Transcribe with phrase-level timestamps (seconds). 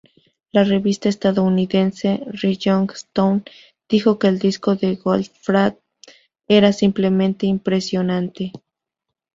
[0.51, 3.43] La revista estadounidense "Rolling Stone"
[3.87, 5.77] dijo que el disco de "Goldfrapp"
[6.47, 8.51] era simplemente "impresionante".